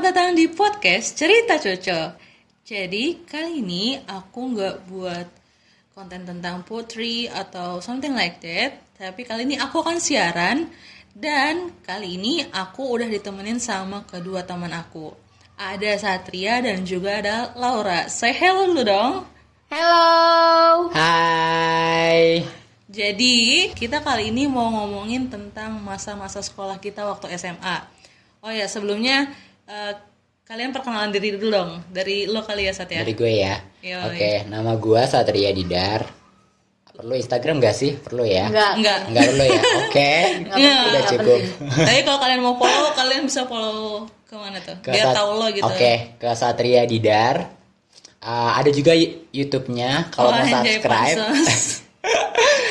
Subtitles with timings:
[0.00, 2.08] Selamat datang di podcast Cerita Cocok.
[2.64, 5.28] Jadi kali ini aku nggak buat
[5.92, 8.80] konten tentang poetry atau something like that.
[8.96, 10.72] Tapi kali ini aku akan siaran
[11.12, 15.12] dan kali ini aku udah ditemenin sama kedua teman aku.
[15.60, 18.08] Ada Satria dan juga ada Laura.
[18.08, 19.28] Say hello dulu dong.
[19.68, 20.88] Hello.
[20.96, 22.40] Hai.
[22.88, 27.84] Jadi kita kali ini mau ngomongin tentang masa-masa sekolah kita waktu SMA.
[28.40, 29.28] Oh ya sebelumnya
[29.70, 29.92] eh,
[30.42, 31.70] kalian perkenalan diri dulu dong.
[31.88, 33.00] Dari lo kali ya Satya.
[33.00, 33.54] Dari gue ya.
[33.80, 34.02] Yoi.
[34.10, 36.02] Oke, nama gue Satria Didar.
[36.90, 37.96] Perlu Instagram gak sih?
[37.96, 38.50] Perlu ya?
[38.50, 38.72] Enggak.
[38.76, 38.98] Enggak.
[39.08, 39.60] Enggak perlu ya?
[39.80, 40.12] Oke.
[40.52, 40.82] Enggak.
[40.84, 41.40] Udah cukup.
[41.88, 44.76] Tapi kalau kalian mau follow, kalian bisa follow ke mana tuh?
[44.82, 45.64] Ke Biar Sat- tahu lo gitu.
[45.64, 47.56] Oke, ke Satria Didar.
[48.20, 48.92] Ah, ada juga
[49.32, 51.16] YouTube-nya kalau Oh, mau subscribe.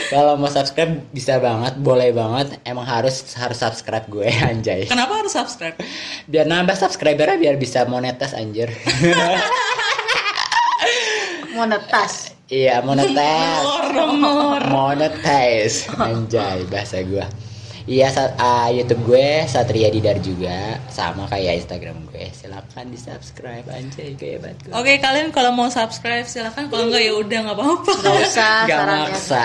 [0.10, 2.58] kalau mau subscribe bisa banget, boleh banget.
[2.66, 4.90] Emang harus harus subscribe gue anjay.
[4.90, 5.78] Kenapa harus subscribe?
[6.26, 8.74] Biar nambah subscribernya biar bisa monetas anjir.
[11.50, 12.32] Monetas.
[12.48, 13.68] iya, monetas.
[14.72, 17.28] Monetize anjay bahasa gua
[17.90, 24.14] iya ah, YouTube gue Satria Didar juga sama kayak Instagram gue silakan di subscribe anjay
[24.14, 24.70] kayak banget.
[24.72, 26.70] Oke, kalian kalau mau subscribe silahkan.
[26.70, 27.92] Kalau enggak ya udah nggak apa-apa.
[27.98, 29.10] Gak usah Gak sarannya.
[29.10, 29.44] maksa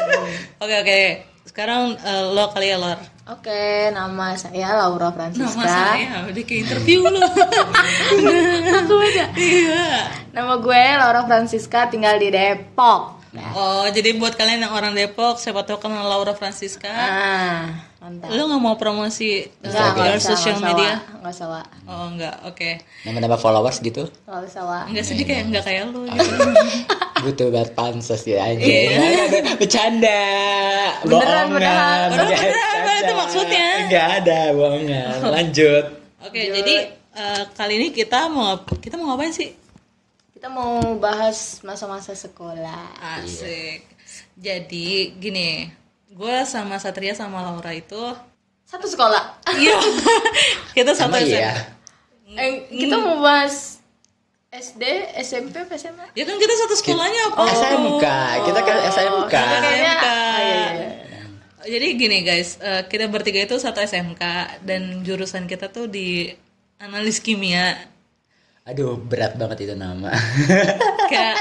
[0.62, 1.00] Oke, oke.
[1.42, 3.02] Sekarang eh, lo kali ya, Lor.
[3.22, 5.62] Oke, nama saya Laura Nama Francisca.
[5.62, 7.22] saya udah ke interview lo.
[7.22, 9.26] Aku aja.
[9.34, 9.86] Iya.
[10.30, 13.21] Nama gue Laura Francisca tinggal di Depok.
[13.32, 16.84] Oh, jadi buat kalian yang orang Depok, siapa tahu kenal Laura Francisca.
[16.86, 17.64] Ah,
[17.98, 18.28] mantap.
[18.28, 20.92] Lo nggak mau promosi uh, Enggak, your usah, social usah, media?
[21.18, 21.66] Usah, Wak.
[21.84, 22.36] Oh, enggak.
[22.44, 22.84] Oke.
[23.02, 24.84] nama-nama followers gitu Enggak usah, Wak.
[24.86, 26.28] Enggak sedih kayak enggak kayak lo gitu.
[27.22, 28.42] butuh banget pansos ya Iya.
[28.50, 28.82] anjay
[29.62, 30.22] bercanda
[31.00, 32.08] Beneran, beneran.
[32.10, 33.66] Beneran, Nggak beneran, apa itu maksudnya?
[33.86, 35.84] nggak ada bohongan lanjut
[36.20, 36.74] Oke, jadi
[37.14, 39.54] eh, kali ini kita mau kita mau ngapain sih?
[40.42, 42.98] Kita mau bahas masa-masa sekolah.
[42.98, 43.86] Asik.
[44.34, 45.70] Jadi gini,
[46.10, 48.10] gue sama Satria sama Laura itu
[48.66, 49.38] Satu sekolah.
[49.54, 49.78] iya
[50.74, 51.38] kita satu Emang SMA.
[51.38, 51.54] iya
[52.34, 53.78] Eh, kita mau bahas
[54.50, 54.82] SD,
[55.22, 56.10] SMP, SMA?
[56.10, 57.42] Ya kan kita satu sekolahnya apa?
[57.46, 58.06] SMK
[58.42, 60.02] kita kan SMK Kayaknya- SMK.
[60.02, 60.90] Ah, iya, iya.
[61.70, 64.18] Jadi gini guys, eh, kita bertiga itu satu SMK
[64.66, 66.34] dan jurusan kita tuh di
[66.82, 67.91] analis kimia.
[68.62, 70.10] Aduh berat banget itu nama
[71.10, 71.36] Kayak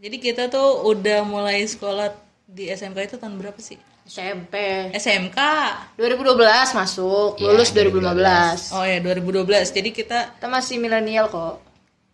[0.00, 2.12] jadi kita tuh udah mulai sekolah
[2.44, 3.80] di SMK itu tahun berapa sih?
[4.04, 4.52] SMP.
[4.92, 5.38] SMK.
[5.96, 8.76] 2012 masuk, Iya, lulus 2015.
[8.76, 9.48] Oh ya 2012.
[9.72, 11.64] Jadi kita Kita masih milenial kok.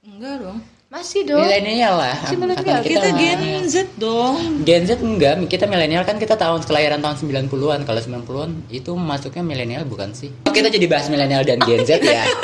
[0.06, 0.62] enggak dong.
[0.90, 1.38] Masih dong.
[1.46, 2.82] milenial lah Si milenial.
[2.82, 3.14] Kita lah.
[3.14, 4.66] Gen Z dong.
[4.66, 7.14] Gen Z enggak, kita milenial kan kita tahun kelahiran tahun
[7.46, 7.86] 90-an.
[7.86, 10.34] Kalau 90-an itu masuknya milenial bukan sih?
[10.44, 12.26] Oh, kita jadi bahas milenial dan Gen Z ya.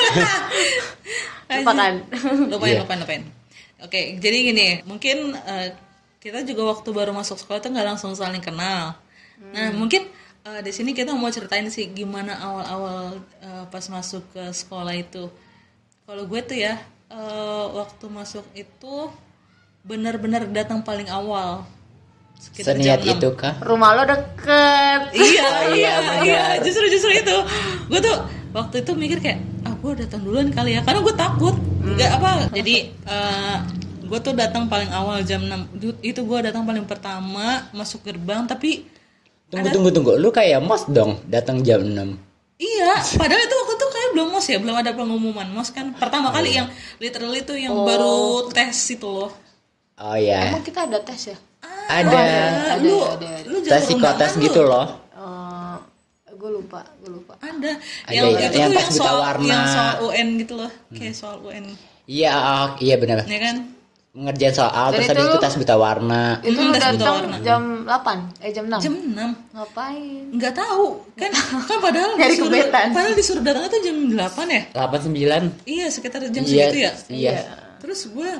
[1.47, 1.93] Lupakan.
[2.51, 2.83] lupain Iya.
[2.83, 3.23] lupain lupain
[3.79, 5.78] oke jadi gini mungkin eh,
[6.19, 8.99] kita juga waktu baru masuk sekolah tuh nggak langsung saling kenal
[9.55, 10.11] nah mungkin
[10.43, 15.31] eh, di sini kita mau ceritain sih gimana awal-awal eh, pas masuk ke sekolah itu
[16.03, 19.11] kalau gue tuh ya eh, waktu masuk itu
[19.83, 21.62] benar-benar datang paling awal
[22.37, 23.17] sekitar Seniat jam 6.
[23.17, 23.55] itu kah?
[23.61, 25.00] Rumah lo deket.
[25.16, 27.37] iya Oh, iya iya, iya justru justru itu
[27.87, 28.16] gue tuh
[28.53, 32.31] waktu itu mikir kayak ah gue datang duluan kali ya karena gue takut nggak apa
[32.50, 33.56] jadi eh,
[34.03, 38.45] gue tuh datang paling awal jam 6 Du- itu gue datang paling pertama masuk gerbang
[38.45, 38.84] tapi
[39.47, 41.95] Tunggu tunggu tunggu, lu kayak mos dong datang jam 6.
[42.59, 46.32] iya padahal itu waktu itu kayak belum mos ya belum ada pengumuman mos kan pertama
[46.32, 46.65] kali yang
[46.97, 49.28] literally tuh yang baru tes itu loh
[49.97, 50.53] Oh iya.
[50.53, 51.37] Emang kita ada tes ya?
[51.86, 53.45] Ada Ah, lu ada, ada.
[53.45, 54.68] lu tes psikotes gitu lu.
[54.68, 54.86] loh.
[55.09, 55.77] Eh,
[56.30, 57.33] gue lupa, gue lupa.
[57.39, 59.48] ada Ada yang ya, itu yang yang soal warna.
[59.48, 61.72] yang soal UN gitu loh kayak soal UN
[62.04, 63.24] Iya, oh, iya benar.
[63.24, 63.57] ya kan
[64.16, 66.41] Ngerjain soal Dan terus habis itu tas buta warna.
[66.41, 67.36] Itu Hmm, buta datang warna.
[67.39, 68.80] jam 8, eh jam 6.
[68.80, 70.22] jam 6 Ngapain?
[70.33, 71.30] nggak tahu kan
[71.63, 72.86] kan padahal Nyari disuruh kebetan.
[72.91, 74.16] padahal disuruh datangnya tuh jam 8
[74.48, 75.68] ya 89.
[75.68, 77.39] iya sekitar jam Iya, segitu ya Iya.
[77.78, 78.30] terus gue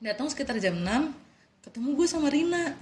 [0.00, 1.14] datang sekitar jam 6
[1.62, 2.74] ketemu gue sama Rina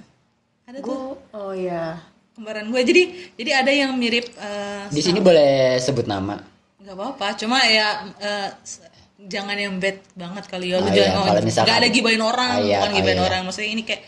[0.64, 2.00] ada tuh Gue, oh iya.
[2.32, 3.02] kembaran gue jadi
[3.34, 6.40] jadi ada yang mirip eh, Di sini boleh sebut nama.
[6.76, 8.80] nggak apa-apa cuma ya eh, s-
[9.26, 10.78] jangan yang bad banget kali ya.
[10.78, 13.18] Lu Oh, jangan iya, oh, kalau misalkan- nggak ada gibain orang Oh, iya, bukan gibain
[13.18, 13.26] iya.
[13.26, 13.40] orang.
[13.44, 14.02] Maksudnya ini kayak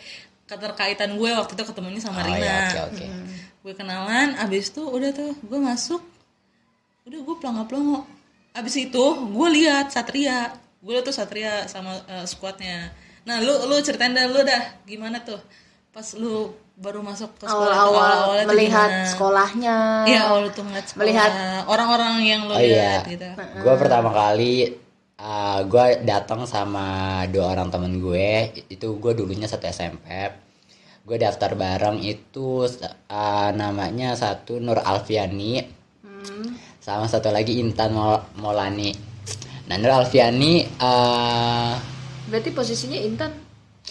[0.44, 2.38] keterkaitan gue waktu itu ketemunya sama Oh Rina.
[2.38, 2.96] iya, oke.
[2.96, 3.06] Oke.
[3.62, 6.02] gue kenalan abis itu udah tuh gue masuk.
[7.04, 7.98] Udah gue pelongo pelongo
[8.52, 10.50] abis itu gue lihat Satria.
[10.78, 12.90] Gue tuh Satria sama eh, squadnya.
[13.22, 15.38] Nah lu lu ceritain dah lu dah gimana tuh?
[15.88, 19.06] Pas lu baru masuk ke sekolah awal-awal tuh melihat gimana?
[19.06, 19.76] sekolahnya.
[20.04, 21.34] Iya awal tuh ngeliat sekolah, Melihat-
[21.68, 22.98] orang-orang yang lo Oh iya.
[22.98, 23.28] lihat gitu.
[23.62, 24.74] Gue pertama kali
[25.22, 28.50] uh, gue datang sama dua orang temen gue.
[28.66, 30.10] Itu gue dulunya satu SMP.
[31.06, 35.62] Gue daftar bareng itu uh, namanya satu Nur Alfiani,
[36.82, 38.90] sama satu lagi Intan Mol- Molani.
[39.70, 41.74] Nah Nur Alfiani uh,
[42.30, 43.34] berarti posisinya Intan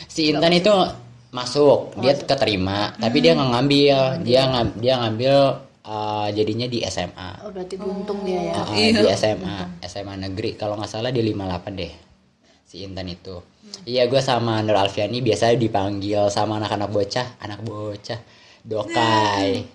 [0.08, 0.72] si Intan itu
[1.32, 5.36] masuk, dia keterima, tapi dia nggak ngambil, dia ngam, dia ngambil
[5.84, 7.46] uh, jadinya di SMA.
[7.46, 8.54] oh berarti buntung dia ya?
[8.58, 9.00] Uh, Iya.
[9.02, 10.54] di SMA SMA negeri.
[10.54, 11.94] Kalau nggak salah di 58 deh
[12.64, 13.36] si Intan itu.
[13.84, 17.28] Iya gue sama Nur Alfiani biasanya dipanggil sama anak-anak bocah.
[17.40, 18.20] Anak bocah.
[18.62, 19.68] Dokai.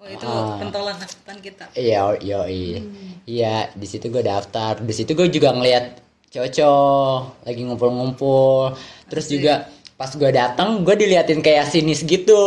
[0.00, 0.56] Wah itu Ah.
[0.56, 1.64] pentolan angkatan kita.
[1.76, 2.48] iya yo
[3.26, 4.80] iya di situ gue daftar.
[4.80, 6.00] Di situ gue juga ngeliat
[6.30, 8.72] cowok lagi ngumpul-ngumpul.
[9.10, 12.40] Terus juga pas gue datang gue diliatin kayak sinis gitu.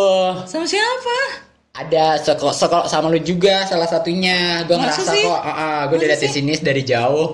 [0.49, 1.42] Sama siapa?
[1.73, 5.25] Ada sekolah sekolah sama lu juga salah satunya gue ngerasa sih?
[5.25, 5.41] kok
[5.89, 6.33] gue Masa diliatin sih?
[6.37, 7.33] sinis dari jauh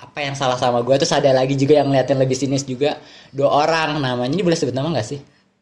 [0.00, 3.00] apa yang salah sama gue terus ada lagi juga yang ngeliatin lebih sinis juga
[3.32, 5.20] dua orang namanya ini boleh sebut nama gak sih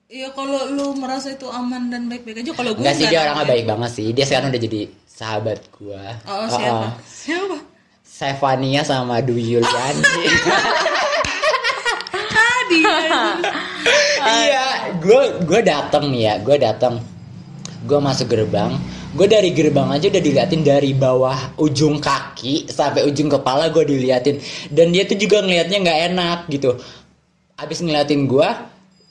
[0.08, 3.44] Iya kalau lu merasa itu aman dan baik-baik aja kalau gue Enggak sih dia orangnya
[3.44, 3.50] ya.
[3.52, 6.86] baik banget sih dia sekarang udah jadi sahabat gue Oh siapa?
[7.04, 7.56] Siapa?
[8.02, 10.02] Stefania sama Dwi Yuliani
[12.34, 12.80] Tadi.
[14.26, 14.66] iya
[14.96, 16.94] gue gue datang nih ya gue datang
[17.84, 18.74] gue masuk gerbang.
[19.14, 24.42] Gue dari gerbang aja udah diliatin dari bawah ujung kaki sampai ujung kepala gue diliatin.
[24.72, 26.74] Dan dia tuh juga ngelihatnya nggak enak gitu.
[27.58, 28.48] Abis ngeliatin gue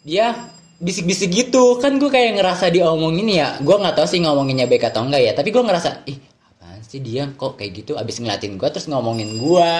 [0.03, 0.35] dia
[0.77, 1.79] bisik-bisik gitu.
[1.79, 3.47] Kan gue kayak ngerasa diomongin ya.
[3.63, 5.31] Gue nggak tahu sih ngomonginnya baik atau enggak ya.
[5.31, 6.17] Tapi gue ngerasa ih
[6.51, 7.31] apaan sih dia?
[7.31, 7.95] Kok kayak gitu?
[7.95, 9.71] Abis ngeliatin gue terus ngomongin gue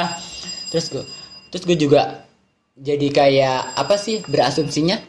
[0.67, 1.03] terus gue
[1.47, 2.27] terus gue juga
[2.77, 5.01] jadi kayak apa sih berasumsinya?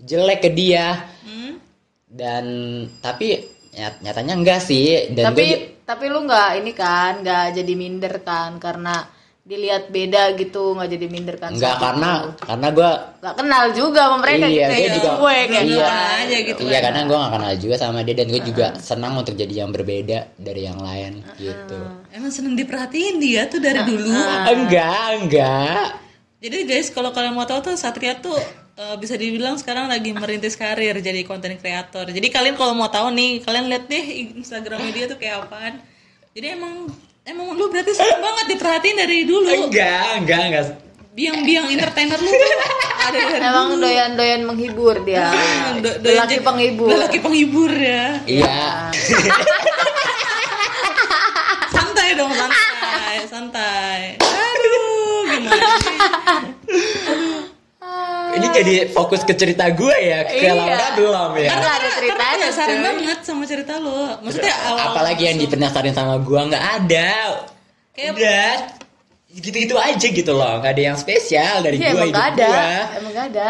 [0.00, 1.08] Jelek ke dia.
[1.24, 1.39] Hmm?
[2.10, 2.44] Dan
[2.98, 3.38] tapi
[3.70, 8.14] nyat- nyatanya enggak sih dan tapi gue tapi lu nggak ini kan nggak jadi minder
[8.22, 9.06] kan karena
[9.40, 12.28] dilihat beda gitu nggak jadi minder kan enggak saat karena itu.
[12.46, 14.94] karena gue nggak kenal juga sama mereka iya gitu gue ya.
[14.94, 16.82] juga gue kayak iya kenal aja gitu iya kan.
[16.86, 20.18] karena gue gak kenal juga sama dia dan gue juga senang untuk jadi yang berbeda
[20.38, 21.78] dari yang lain gitu
[22.10, 24.10] Emang seneng diperhatiin dia tuh dari dulu.
[24.46, 25.86] enggak enggak
[26.40, 28.38] Jadi guys kalau kalian mau tahu tuh Satria tuh
[28.80, 32.08] eh, bisa dibilang sekarang lagi merintis karir jadi konten kreator.
[32.08, 34.04] Jadi kalian kalau mau tahu nih kalian lihat deh
[34.34, 35.84] Instagram dia tuh kayak apaan.
[36.32, 36.88] Jadi emang
[37.22, 39.68] emang lu berarti seneng banget diperhatiin dari dulu.
[39.68, 40.64] enggak enggak enggak
[41.10, 42.50] Biang-biang entertainer lu tuh
[43.02, 45.26] ada dari emang doyan-doyan menghibur dia
[45.82, 48.22] Do- doyan laki jadi- penghibur Lelaki penghibur ya.
[48.24, 48.88] iya
[51.70, 54.00] Santai dong, santai, santai.
[54.22, 54.78] Aduh,
[55.28, 55.98] gimana sih?
[58.30, 60.52] ini jadi fokus ke cerita gue ya ke Iya.
[60.52, 62.84] Laura belum ya Karena ada ceritanya, Karena penasaran cuy.
[62.84, 64.00] banget sama cerita lo.
[64.20, 67.10] Maksudnya awal apalagi yang dipenasarin sama gua nggak ada
[67.90, 68.48] Kayak- udah
[69.32, 70.58] gitu-gitu aja gitu loh.
[70.58, 72.46] Nggak ada yang spesial dari Iya gua emang hidup gak ada.
[72.46, 72.66] gua.
[72.92, 73.44] Emang gak ada.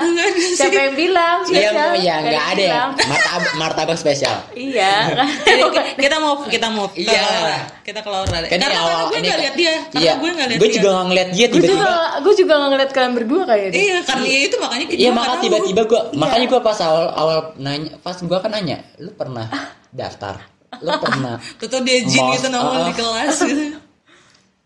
[0.53, 1.37] Siapa yang bilang?
[1.41, 1.73] Iya spesial?
[1.73, 2.65] mau ya Nggak nggak ada.
[2.67, 4.37] yang martabak martabak spesial.
[4.53, 4.93] Iya.
[5.49, 7.17] Jadi ki- kita mau kita mau ke Iya.
[7.17, 7.59] Laura.
[7.81, 8.29] Kita ke Laura.
[8.31, 9.75] Karena, karena awal gue nggak lihat dia.
[9.89, 10.13] Karena iya.
[10.15, 12.91] gue nggak lihat gue juga nggak ngeliat dia gue juga tiba-tiba gue juga nggak ngeliat
[12.93, 13.75] kalian berdua kayaknya.
[13.81, 15.43] Iya, karena ya itu makanya kita iya nggak maka tahu.
[15.43, 19.49] tiba-tiba gua makanya gua pas awal awal nanya pas gua kan nanya lu pernah
[19.91, 20.37] daftar?
[20.79, 22.87] Lu pernah Tuh tuh dia jin gitu nongol ah.
[22.87, 23.65] di kelas gitu.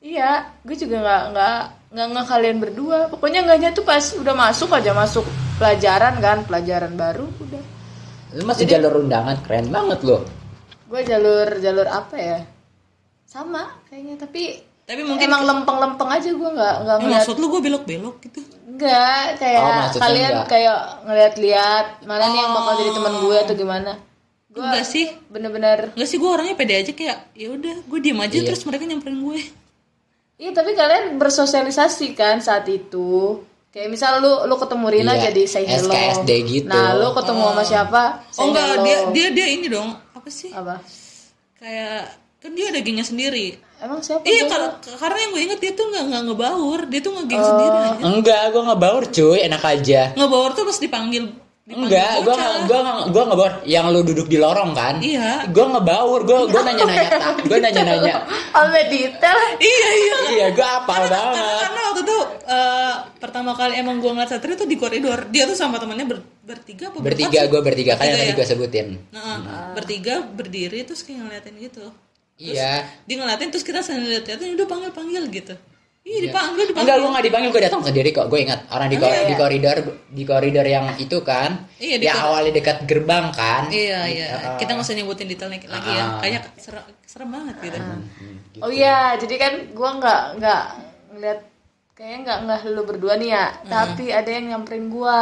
[0.04, 0.30] Iya,
[0.60, 1.58] gue juga nggak nggak
[1.90, 2.98] nggak nggak kalian berdua.
[3.08, 5.24] Pokoknya nggaknya tuh pas udah masuk aja masuk
[5.56, 7.62] pelajaran kan, pelajaran baru udah.
[8.34, 10.26] lu masih jalur undangan keren banget lo
[10.84, 12.38] Gue jalur jalur apa ya?
[13.24, 17.46] Sama kayaknya tapi Tapi mungkin emang lempeng-lempeng aja gue nggak nggak Ya, ngeliat maksud lu
[17.48, 18.40] gue belok-belok gitu.
[18.68, 20.46] nggak kayak Oh, kalian nggak.
[20.46, 23.92] kayak ngeliat-liat mana nih yang bakal jadi teman gue atau gimana?
[24.50, 25.06] Gue Enggak sih.
[25.30, 28.44] bener-bener Enggak sih gue orangnya pede aja kayak ya udah gue diem aja Iya.
[28.44, 29.40] terus mereka nyamperin gue.
[30.34, 33.38] Iya tapi kalian bersosialisasi kan saat itu.
[33.74, 35.90] Kayak misal lu lu ketemu Rina Iya, jadi say hello.
[35.90, 36.70] SKSD gitu.
[36.70, 38.02] Nah, lu ketemu sama siapa?
[38.30, 38.84] say Oh enggak, hello.
[38.86, 39.94] dia dia dia ini dong.
[40.14, 40.50] Apa sih?
[40.54, 40.78] apa?
[41.58, 43.58] Kayak kan dia ada gengnya sendiri.
[43.82, 44.22] Emang siapa?
[44.26, 47.76] Iya kalau karena yang gue inget dia tuh nggak nggak ngebaur, dia tuh ngegeng sendiri
[47.78, 48.02] aja.
[48.06, 51.24] enggak gua nggak baur cuy enak aja Ngebaur tuh pas dipanggil.
[51.64, 52.36] Enggak, gua bocah.
[52.36, 53.52] nggak gua nggak gua nggak baur.
[53.64, 55.00] Yang lu duduk di lorong kan?
[55.00, 55.48] Iya.
[55.48, 58.14] Gua ngebaur, gua gua nanya-nanya tak, gua nanya-nanya.
[58.52, 59.38] Sampai detail.
[59.56, 60.16] Iya iya.
[60.30, 61.60] iya, gua apal Karena, banget.
[61.64, 65.24] karena waktu itu eh, pertama kali emang gue ngeliat Satria tuh di koridor.
[65.26, 68.36] Dia tuh sama temannya ber- bertiga apa Bertiga gua bertiga kan yang tadi ya?
[68.36, 68.86] gua sebutin.
[69.08, 69.36] Nah,
[69.72, 71.84] bertiga berdiri terus kayak ngeliatin gitu.
[72.36, 72.84] Terus Iya.
[73.08, 75.54] Dia ngeliatin terus kita sambil lihat-liatin udah panggil-panggil gitu.
[76.04, 76.84] Iya dipanggil dipanggil.
[76.84, 78.26] Enggak, gue nggak dipanggil, gue datang sendiri kok.
[78.28, 79.24] Gue ingat orang di, ko- iya.
[79.24, 83.62] di koridor di koridor yang itu kan, Iya, di yang kor- awalnya dekat gerbang kan.
[83.72, 84.28] Iya iya.
[84.36, 84.56] Ah.
[84.60, 86.04] Kita nggak usah nyebutin detailnya lagi ya.
[86.04, 86.20] Ah.
[86.20, 87.78] Kayaknya serem, serem banget gitu.
[87.80, 88.00] Hmm,
[88.52, 88.60] gitu.
[88.60, 90.62] Oh iya, jadi kan gua nggak nggak
[91.16, 91.40] ngeliat
[91.96, 95.20] kayaknya nggak nggak lu berdua nih ya, tapi ada yang nyamperin gua.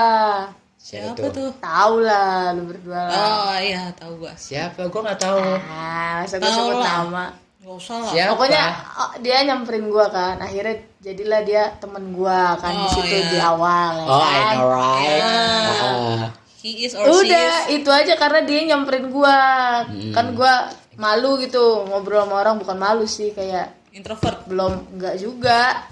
[0.74, 1.48] Siapa Siapa tuh?
[1.62, 3.14] Tahu lah lu berdua lah.
[3.14, 4.34] Oh iya tahu gua.
[4.34, 4.90] Siapa?
[4.90, 5.38] Gue nggak tahu.
[5.62, 7.24] Ah, masa Tahu sebut nama.
[7.62, 8.10] Gak usah lah.
[8.10, 8.30] Siapa?
[8.34, 10.36] Pokoknya oh, dia nyamperin gua kan.
[10.36, 13.28] Akhirnya jadilah dia temen gua kan di Oh, situ iya.
[13.28, 14.54] di awal ya Oh, I kan.
[14.56, 15.22] know right.
[15.22, 15.70] Ah.
[15.70, 16.24] Ah.
[16.58, 17.74] He is or she Udah, is.
[17.76, 19.38] itu aja karena dia nyamperin gua.
[19.82, 20.10] Hmm.
[20.10, 24.44] Kan gua malu gitu ngobrol sama orang bukan malu sih kayak Introvert.
[24.44, 25.88] belum enggak juga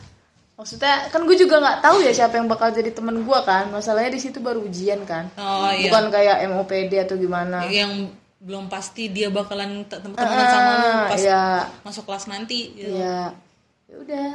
[0.52, 4.12] maksudnya kan gue juga nggak tahu ya siapa yang bakal jadi temen gue kan masalahnya
[4.12, 5.88] di situ baru ujian kan Oh iya.
[5.88, 10.88] bukan kayak MOPD atau gimana Yang belum pasti dia bakalan te- tem- temenan sama lu
[10.88, 11.42] Ah, pas ya
[11.84, 12.72] masuk kelas nanti.
[12.72, 12.88] Gitu.
[12.90, 13.36] ya
[13.84, 14.30] ya udah.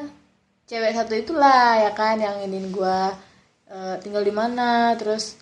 [0.66, 3.00] Cewek satu itulah ya kan yang ingin gue
[4.02, 5.38] tinggal di mana terus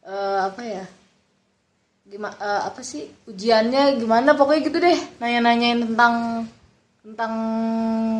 [0.00, 0.84] eh, apa ya?
[2.06, 4.98] Gimana apa sih ujiannya gimana pokoknya gitu deh.
[5.18, 6.14] Nanya-nanyain tentang
[7.02, 7.32] tentang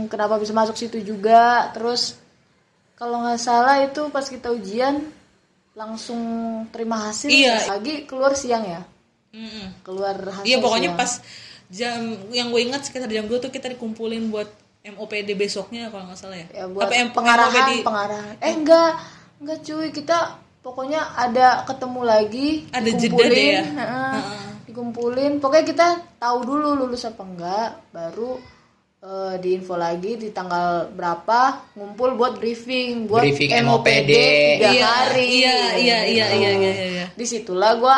[0.09, 1.73] kenapa bisa masuk situ juga.
[1.73, 2.19] Terus
[2.95, 5.01] kalau nggak salah itu pas kita ujian
[5.73, 6.21] langsung
[6.69, 7.29] terima hasil.
[7.29, 7.69] Iya.
[7.71, 8.81] lagi keluar siang ya
[9.37, 9.67] Mm-mm.
[9.83, 11.21] keluar hasil Iya pokoknya pas
[11.69, 12.01] jam
[12.31, 14.49] yang gue ingat sekitar jam 2 tuh kita dikumpulin buat
[14.87, 16.47] MOPD besoknya kalau nggak salah ya.
[16.55, 17.71] ya buat Apa M- pengarahan MOPD?
[17.83, 18.91] pengarahan eh enggak
[19.37, 20.19] enggak cuy kita
[20.63, 23.63] pokoknya ada ketemu lagi Ada jeda dikumpulin, deh ya?
[23.63, 24.47] heeh, Heeh.
[24.65, 28.39] dikumpulin pokoknya kita tahu dulu lulus apa enggak baru
[29.01, 31.41] eh, diinfo lagi di tanggal berapa
[31.75, 34.11] ngumpul buat briefing buat Briefing MOPD MOPD.
[34.55, 37.07] tiga Iya, hari iya, iya, iya, iya, iya, iya, iya.
[37.11, 37.97] di situlah gua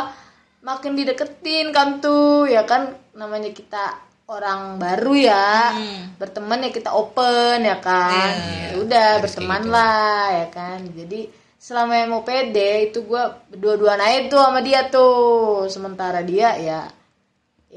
[0.60, 2.94] makin dideketin kan tuh ya kan?
[3.14, 3.98] Namanya kita
[4.28, 5.72] orang baru ya.
[5.72, 6.02] Hmm.
[6.20, 8.32] berteman ya kita open ya kan?
[8.34, 9.72] Iya, Ya udah harus berteman gitu.
[9.72, 10.78] lah ya kan?
[10.84, 11.20] Jadi
[11.58, 12.56] selama MOPD
[12.90, 15.66] itu gua berdua-duaan aja tuh sama dia tuh.
[15.66, 16.80] Sementara dia ya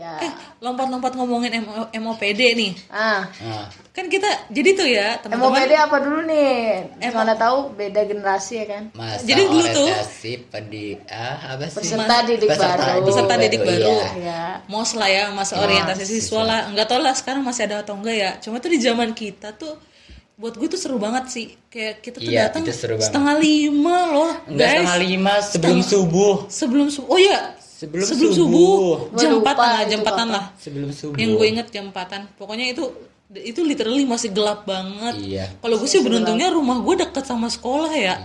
[0.01, 2.71] ya Eh, lompat-lompat ngomongin MO MOPD nih.
[2.89, 3.65] ah Ah.
[3.91, 5.51] Kan kita jadi tuh ya, teman-teman.
[5.53, 6.51] MOPD apa dulu nih
[7.11, 9.93] mana tahu beda generasi ya kan Masa Jadi dulu tuh-
[10.47, 11.77] pedi ah, apa sih?
[11.77, 13.77] peserta didik baru Peserta didik baru.
[13.85, 14.07] iya.
[14.17, 17.93] ya Mos lah ya masa orientasi siswa lah nggak tau lah sekarang masih ada atau
[17.93, 19.75] enggak ya cuma tuh di zaman kita tuh
[20.33, 24.57] buat gue tuh seru banget sih kayak kita tuh Iya, datang setengah lima loh Enggak
[24.57, 26.35] guys setengah lima sebelum subuh.
[26.49, 27.39] sebelum subuh oh iya
[27.81, 28.81] Sebelum subuh, subuh.
[29.17, 30.45] jam empatan lah jam empatan lah.
[30.61, 31.17] Sebelum subuh.
[31.17, 32.29] yang gue inget jam empatan.
[32.37, 32.85] Pokoknya itu
[33.33, 35.15] itu literally masih gelap banget.
[35.17, 35.45] Iya.
[35.57, 38.21] kalau gue sih beruntungnya rumah gue deket sama sekolah ya.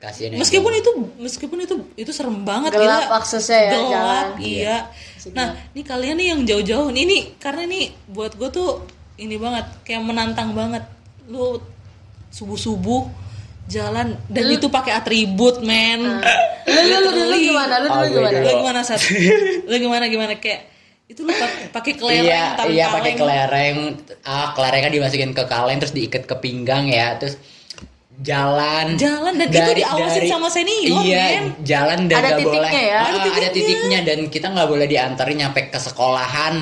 [0.00, 0.90] Kasihan yang meskipun itu
[1.20, 3.18] meskipun itu itu serem banget Gelap gila.
[3.20, 4.26] aksesnya ya, gelap jalan.
[4.40, 4.76] iya.
[5.36, 6.88] Nah ini kalian nih yang jauh-jauh.
[6.88, 8.80] Nih ini karena nih buat gue tuh
[9.20, 10.86] ini banget kayak menantang banget.
[11.28, 11.60] Lu
[12.32, 13.02] subuh subuh
[13.70, 16.02] jalan dan itu pakai atribut men
[16.66, 17.40] lu lu dulu Literally.
[17.46, 19.00] gimana lu dulu Oh, gue gimana lu gimana saat
[19.62, 20.66] lu gimana gimana kayak
[21.06, 23.76] itu lu pak- pakai kelereng Iya, iya pakai kelereng.
[24.22, 27.34] Ah, kelerengnya dimasukin ke kaleng terus diikat ke pinggang ya, terus
[28.16, 28.94] jalan.
[28.94, 31.44] Jalan, dan itu diawasin sama senior, Iya, men.
[31.62, 32.62] jalan dan Ada nggak boleh.
[32.62, 32.94] titiknya ya?
[32.94, 33.50] Ah, Ada ada, titiknya.
[33.50, 36.54] titiknya dan kita nggak boleh diantarin nyampe ke sekolahan.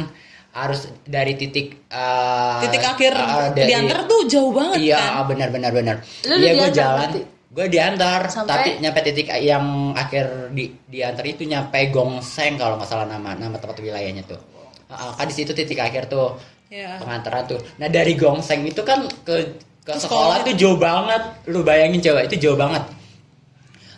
[0.59, 5.49] Harus dari titik ah, titik akhir ah, dari- diantar tuh jauh banget Iya, kan benar
[5.49, 5.97] benar benar.
[6.25, 7.09] Lu Iya, gue jalan.
[7.49, 12.87] Gue diantar, Sampai- tapi nyampe titik yang akhir di diantar itu nyampe Gongseng kalau nggak
[12.87, 14.39] salah nama nama tempat wilayahnya tuh.
[14.87, 16.37] Ah, kan di situ titik akhir tuh
[16.69, 16.99] Iya.
[16.99, 17.61] pengantaran tuh.
[17.77, 19.35] Nah dari Gongseng itu kan ke
[19.81, 21.23] ke sekolah, sekolah tuh jauh banget.
[21.47, 22.85] Lu bayangin coba itu jauh banget.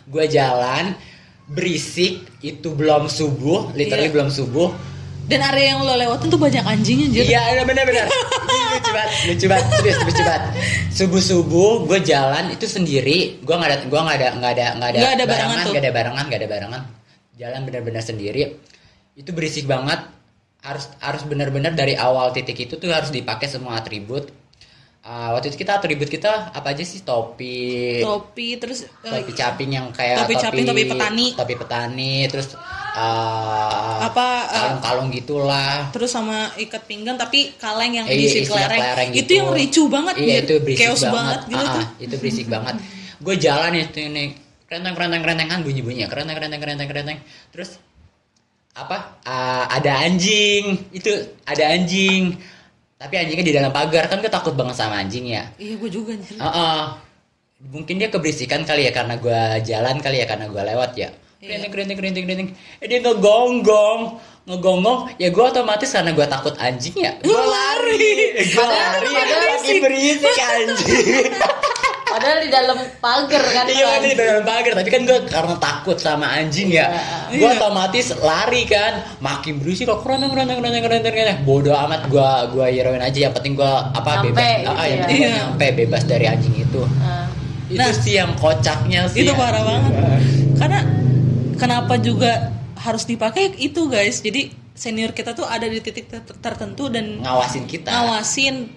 [0.05, 0.95] Gue jalan
[1.45, 4.13] berisik itu belum subuh, literally Iya.
[4.13, 4.71] belum subuh.
[5.31, 8.05] Dan area yang lo lewatin tuh banyak anjing anjir Iya, iya, benar benar.
[8.05, 10.43] Ini lucu banget, lucu banget, serius lucu banget.
[10.91, 14.89] Subuh subuh gue jalan itu sendiri, gue nggak ada, gue nggak ada, nggak ada, nggak
[14.89, 15.71] ada, Nggak ada barengan tuh.
[15.71, 16.81] nggak ada barengan, nggak ada barengan.
[17.33, 18.41] Jalan benar-benar sendiri.
[19.13, 20.03] Itu berisik banget.
[20.61, 24.29] Harus harus benar-benar dari awal titik itu tuh harus dipakai semua atribut.
[25.01, 29.71] Ah, waktu itu kita atribut kita apa aja sih topi, topi terus eh, topi caping
[29.73, 31.27] yang kayak Topi caping, topi petani.
[31.33, 32.53] topi petani, terus
[32.93, 35.87] ah, Apa, eh, kalung-kalung gitulah.
[35.89, 39.09] terus sama ikat pinggang tapi kaleng yang Eh, kelereng.
[39.11, 39.19] gitu.
[39.21, 42.15] itu yang ricu banget iya itu berisik chaos banget, banget gitu Ah, tuh ah, itu
[42.17, 42.75] berisik banget
[43.17, 44.23] gue jalan itu ini
[44.65, 47.17] kerenteng kerenteng kerenteng kan bunyi bunyi kerenteng kerenteng kerenteng kerenteng
[47.49, 47.77] terus
[48.71, 51.11] apa Ah, ada anjing itu
[51.43, 52.35] ada anjing
[52.95, 56.13] tapi anjingnya di dalam pagar kan gue takut banget sama anjing ya iya gue juga
[56.13, 56.37] anjir.
[56.37, 56.81] Ah, ah.
[57.61, 61.09] mungkin dia keberisikan kali ya karena gue jalan kali ya karena gue lewat ya.
[61.41, 64.01] Kerinting kerinting kerinting kerinting dia ngegonggong.
[64.41, 67.97] Ngegonggong ya gue otomatis karena gue takut anjing ya gue lari.
[68.37, 70.35] Gue Padahal- lari padahal lagi berisik.
[70.37, 71.33] anjing.
[72.11, 73.65] Padahal di dalam pagar kan.
[73.65, 74.71] iya kan di dalam pagar.
[74.75, 76.91] Tapi kan gue karena takut sama anjing ya
[77.27, 77.57] gue Iya.
[77.57, 79.01] otomatis lari kan.
[79.17, 83.19] Makin berisik kok kerontang kerontang kerontang kerontang kerontang bodoh amat gue gue heroin aja.
[83.19, 84.45] Yang penting gue apa Nyampe bebas.
[84.59, 85.01] gitu ah, yang ya.
[85.01, 85.37] penting gua Iya.
[85.39, 86.81] nyampe bebas dari anjing itu.
[86.85, 87.25] Nah,
[87.65, 89.93] itu Nah, sih yang kocaknya sih itu parah banget.
[90.59, 90.79] Karena
[91.61, 92.49] kenapa juga
[92.81, 97.69] harus dipakai itu guys jadi senior kita tuh ada di titik ter- tertentu dan ngawasin
[97.69, 98.73] kita ngawasin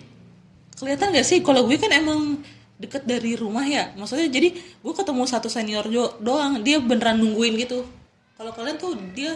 [0.77, 2.45] kelihatan gak sih kalau gue kan emang
[2.77, 7.57] deket dari rumah ya maksudnya jadi gue ketemu satu senior jo- doang dia beneran nungguin
[7.57, 7.89] gitu
[8.37, 9.33] kalau kalian tuh dia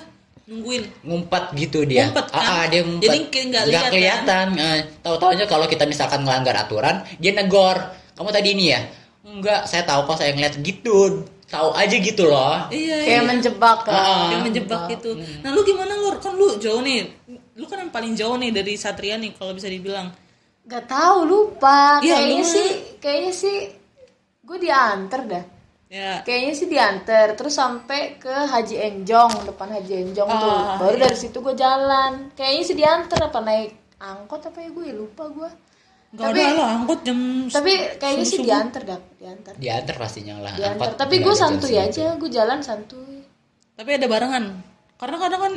[0.49, 2.09] nungguin ngumpet gitu dia.
[2.09, 2.41] Ngumpet, kan?
[2.41, 3.05] Ah, ah, dia ngumpet.
[3.05, 3.19] Jadi
[3.53, 3.93] nggak kan?
[3.93, 4.47] kelihatan.
[4.57, 7.77] Eh, tahu-tahunya kalau kita misalkan ngelanggar aturan, dia negor.
[8.17, 8.81] Kamu tadi ini ya?
[9.29, 11.29] Enggak, saya tahu kok saya ngeliat gitu.
[11.49, 12.69] Tahu aja gitu loh.
[12.69, 13.25] iya kayak iya.
[13.25, 13.97] menjebak kan.
[13.97, 14.29] Ah.
[14.37, 17.09] yang menjebak gitu nah lu gimana lur kan lu jauh nih
[17.57, 20.13] lu kan yang paling jauh nih dari Satria nih kalau bisa dibilang
[20.69, 21.97] Gak tahu lupa.
[22.05, 22.69] Iya, kayaknya lu- sih
[23.01, 23.57] kayaknya sih
[24.45, 25.45] gue diantar dah.
[25.89, 30.53] ya Kayaknya sih diantar terus sampai ke Haji Enjong depan Haji Enjong tuh.
[30.53, 31.09] Ah, Baru iya.
[31.09, 32.29] dari situ gue jalan.
[32.37, 35.49] Kayaknya sih diantar apa naik angkot apa ya gue ya lupa gue.
[36.09, 39.53] Nggak Tapi- ada lah angkot jam Tapi kayaknya sih diantar dah, diantar.
[39.55, 40.53] Diantar pastinya lah.
[40.57, 40.89] Diantar.
[40.89, 43.21] Angkot Tapi gue santuy aja, gue jalan santuy.
[43.75, 44.59] tapi ada barengan
[44.99, 45.53] karena kadang kan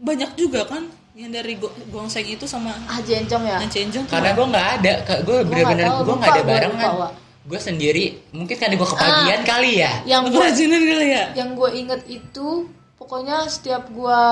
[0.00, 3.60] banyak juga kan yang dari go- gongseng itu sama Enjong ya.
[3.60, 6.92] yang Karena gue nggak ada, gue bener-bener tahu, gue nggak ada barengan.
[7.40, 9.92] Gue sendiri, mungkin karena gue kepagian kali ya.
[10.06, 12.48] Yang gue kerajinan kali ya yang gue inget itu
[12.96, 14.22] pokoknya setiap gue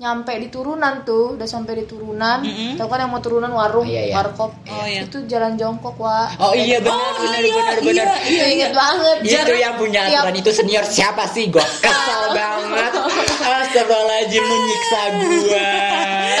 [0.00, 2.72] nyampe di turunan tuh udah sampai di turunan Mm-mm.
[2.74, 4.14] tau kan yang mau turunan warung Iya, iya.
[4.16, 5.04] warkop Oh, iya.
[5.04, 8.06] itu jalan jongkok wa Oh iya benar Oh, benar iya, benar iya, benar.
[8.24, 11.46] iya, inget banget Itu yang punya Tiap- aturan itu senior siapa sih?
[11.46, 12.92] Gue kesel banget.
[12.96, 15.68] Astagfirullahaladzim menyiksa gua.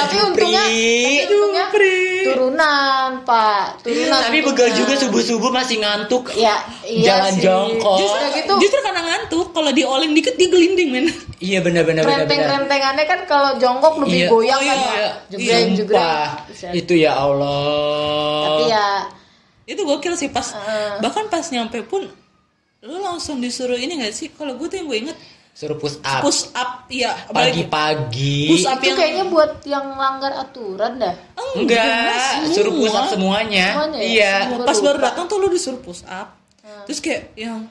[0.00, 1.64] tapi untungnya tapi untungnya
[2.22, 4.48] turunan pak turunan Tapi untungnya.
[4.48, 6.24] begal juga subuh-subuh masih ngantuk.
[6.32, 7.42] ya iya Jalan sih.
[7.42, 7.98] jongkok.
[7.98, 11.06] justru gitu justru karena ngantuk kalau dioling dikit dia gelinding men
[11.38, 12.52] Iya benar benar benar renteng benar.
[12.60, 14.28] rentengannya kan kalau jongkok lebih Iya.
[14.28, 14.84] goyang Oh, kan iya.
[14.84, 15.12] Pak.
[15.30, 15.76] jegreng Sumpah.
[15.78, 16.70] jegreng Buset.
[16.74, 18.44] Itu ya Allah.
[18.44, 18.88] tapi ya
[19.66, 20.98] itu gokil sih pas Heeh.
[20.98, 22.04] bahkan pas nyampe pun
[22.80, 25.16] lu langsung disuruh ini gak sih kalau gue tuh yang gue inget
[25.52, 28.48] suruh push up push up ya pagi-pagi.
[28.48, 31.14] Push up itu yang- kayaknya buat yang langgar aturan dah
[31.52, 32.54] Enggak, semua.
[32.54, 33.66] suruh push up semuanya.
[33.74, 34.06] Semuanya ya?
[34.06, 34.34] Iya.
[34.46, 34.64] Semua.
[34.64, 36.32] pas baru datang tuh lu disuruh push up
[36.80, 37.66] terus kayak yang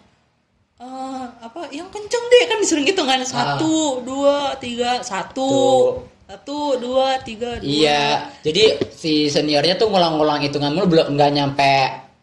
[0.77, 5.83] eh, apa yang kenceng deh kan disuruh gitu kan satu dua tiga satu Tuh.
[6.25, 8.03] satu dua tiga dua Iya,
[8.39, 11.75] jadi si seniornya tuh ngulang-ngulang hitungan mulu belum nggak nyampe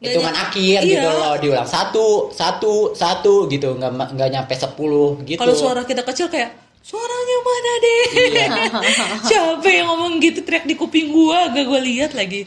[0.07, 0.90] hitungan akhir iya.
[0.95, 1.66] gitu loh diulang.
[1.66, 3.75] Satu satu satu gitu.
[3.75, 5.38] Nggak nggak nyampe sepuluh gitu.
[5.42, 6.55] kalau suara kita kecil kayak
[6.87, 8.05] suaranya mana deh?
[8.14, 8.47] Iya.
[9.29, 11.51] siapa yang ngomong gitu teriak di kuping gua?
[11.51, 12.47] Gak gua lihat lagi.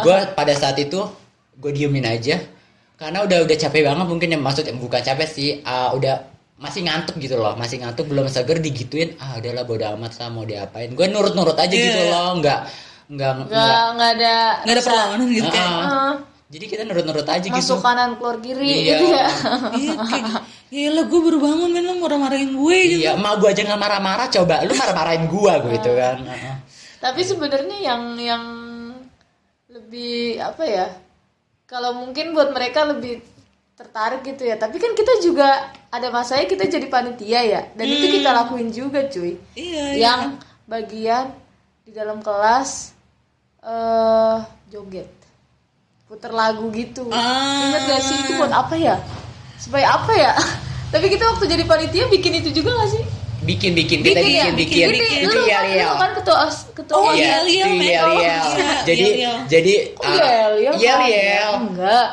[0.00, 1.04] Gue pada saat itu
[1.54, 2.40] gue diemin aja.
[2.96, 6.16] Karena udah udah capek banget mungkin yang maksud bukan capek sih ah, udah
[6.56, 7.52] masih ngantuk gitu loh.
[7.60, 9.20] Masih ngantuk belum seger digituin.
[9.20, 10.88] Ah udahlah bodo amat lah mau diapain.
[10.96, 12.08] Gue nurut-nurut aja gitu Iya.
[12.08, 12.40] loh.
[12.40, 12.60] Nggak
[13.04, 15.84] nggak nggak nggak ada nggak ada perlawanan gitu kayak Ah.
[15.84, 16.12] eh,
[16.54, 17.50] jadi kita nurut-nurut aja gitu.
[17.50, 18.78] masuk kanan keluar kiri Iya.
[18.94, 19.26] gitu ya.
[19.74, 20.40] Iya kayak
[20.70, 21.82] ya lah gue baru bangun men.
[21.82, 23.02] Lu marah-marahin gue gitu.
[23.02, 26.16] Iya, emak gue aja nggak marah-marah, coba lu marah-marahin gua gitu kan.
[26.22, 26.56] Heeh.
[27.04, 28.44] tapi sebenarnya yang yang
[29.68, 30.86] lebih apa ya
[31.68, 33.18] kalau mungkin buat mereka lebih
[33.74, 34.54] tertarik gitu ya.
[34.54, 37.60] Tapi kan kita juga ada masanya kita jadi panitia ya.
[37.74, 39.34] Dan itu kita lakuin juga cuy.
[39.58, 40.00] Iya iya.
[40.00, 40.20] Yang
[40.64, 41.26] bagian
[41.82, 42.94] di dalam kelas
[43.60, 44.38] eh
[44.70, 45.23] joget
[46.14, 47.74] puter lagu gitu Ah.
[47.74, 48.94] ingat gak sih itu buat apa ya
[49.58, 50.32] supaya apa ya
[50.94, 53.04] tapi kita waktu jadi panitia bikin itu juga gak sih
[53.44, 55.84] Bikin bikin kita bikin ya bikin, bikin, itu Lu ya kan, Riel.
[55.84, 56.36] lu kan ketua
[56.96, 57.84] Oh, iya, Iya, itu men.
[57.84, 58.24] iya, Oh, Riel.
[58.24, 60.16] iya, Jadi iya, jadi Kok ah,
[60.72, 61.04] Iya mana?
[61.04, 61.50] Riel.
[61.60, 62.08] Enggak.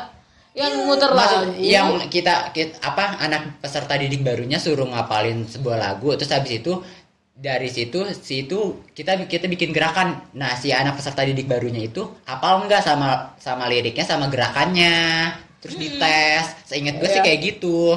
[0.52, 1.56] Yang muter Maksud, lagu.
[1.56, 6.84] yang kita, kita apa anak peserta didik barunya suruh ngapalin sebuah lagu terus habis itu
[7.32, 12.04] dari situ si itu kita kita bikin gerakan nah si anak peserta didik barunya itu
[12.24, 17.24] apal enggak sama sama liriknya sama gerakannya terus dites seingat gue sih Iya.
[17.24, 17.96] kayak gitu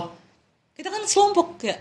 [0.71, 1.76] kita kan selompok ya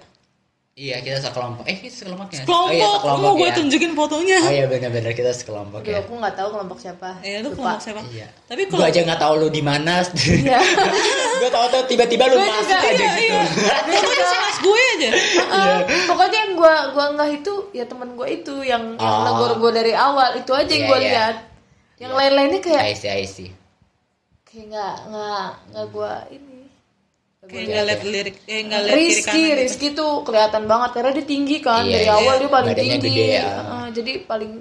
[0.75, 3.55] iya kita sekelompok eh kita sekelompok ya kelompok oh, iya, sekelompok mau gue ya.
[3.55, 7.09] tunjukin fotonya oh iya benar-benar kita sekelompok Aduh, ya aku nggak tahu kelompok siapa.
[7.23, 8.27] ya itu kelompok siapa Iya.
[8.51, 10.03] tapi Gue kalau aja nggak tahu lu di mana.
[10.03, 10.59] Iya.
[11.39, 13.39] gue tahu tuh tiba-tiba lu masuk aja iya, gitu.
[13.39, 13.43] iya.
[14.65, 15.77] gue aja Heeh.
[16.07, 19.25] Pokoknya yang gua gua nggak itu ya temen gua itu yang yang Oh.
[19.25, 21.07] negor gua dari awal itu aja Iya, yang gua iya.
[21.07, 21.37] lihat.
[21.95, 23.51] Yang lain-lainnya kayak I see, I see.
[24.45, 26.53] kayak nggak nggak nggak gua ini.
[27.45, 29.59] kayak nggak lihat lirik eh nggak lihat kiri Rizky, gitu.
[29.61, 32.17] Rizky tuh kelihatan banget karena dia tinggi kan Iya, dari iya.
[32.17, 33.21] awal dia paling Badannya tinggi.
[33.21, 33.45] gede, ya.
[33.45, 34.53] Heeh, jadi paling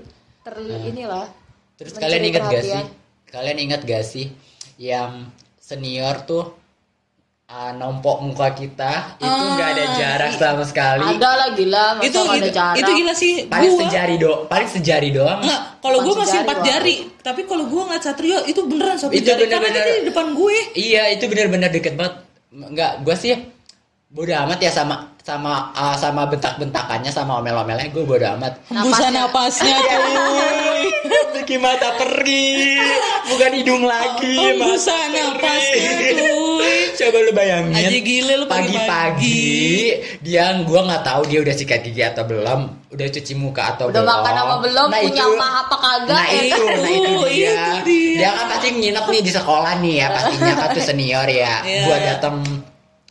[0.43, 1.25] ter inilah.
[1.73, 2.75] Terus kalian ingat gak perhatian.
[2.75, 2.85] sih?
[3.25, 4.27] Kalian ingat gak sih
[4.75, 5.11] yang
[5.57, 6.43] senior tuh
[7.47, 11.03] uh, nompok muka kita itu nggak ada jarak sama sekali.
[11.17, 12.75] Ada lah gila, masa itu nggak ada itu, jarak.
[12.79, 15.39] itu gila sih Paling gua sejari do, paling sejari doang.
[15.41, 19.23] Nggak, kalau gue masih empat jari tapi kalau gue ngeliat Satrio itu beneran satu Itu
[19.25, 19.88] jari karena bener-bener.
[19.88, 22.15] dia di depan gue Iya itu benar-benar deket banget.
[22.53, 23.34] Enggak, gue sih
[24.13, 28.60] bodo amat ya sama sama uh, sama bentak-bentakannya sama omel-omelnya gue bodo amat.
[28.69, 30.86] hembusan napasnya cuy
[31.34, 32.77] Bikin mata pergi,
[33.27, 34.38] bukan hidung lagi.
[34.38, 35.41] hembusan pergi.
[35.41, 35.62] cuy
[37.03, 37.75] Coba lu bayangin.
[37.75, 39.51] Aji gile lu pagi-pagi pagi-pagi.
[40.19, 43.99] dia gua nggak tahu dia udah sikat gigi atau belum, udah cuci muka atau Udah
[43.99, 44.13] belum.
[44.13, 46.77] makan apa belum, Nah, punya itu- mah apa kagak Nah ya itu, kan?
[46.77, 47.51] nah itu Oh, dia.
[47.51, 48.17] itu dia.
[48.17, 51.53] Dia kan pasti nginep nih di sekolah nih ya, pastinya kan tuh senior ya.
[51.61, 51.81] Iya.
[51.83, 52.35] Buat datang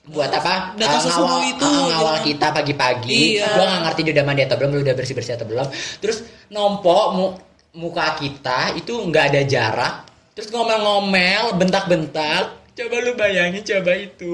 [0.05, 0.55] buat apa?
[0.75, 2.27] Datang Uh, sesubuh ngawal, itu, uh, ngawal gitu.
[2.29, 3.21] kita pagi-pagi.
[3.37, 3.47] Iya.
[3.51, 5.67] Gua nggak ngerti dia udah mandi atau belum, udah bersih-bersih atau belum.
[5.99, 7.37] Terus nompok mu-
[7.75, 9.95] muka kita itu nggak ada jarak.
[10.33, 12.62] Terus ngomel-ngomel, bentak-bentak.
[12.73, 14.33] Coba lu bayangin coba itu.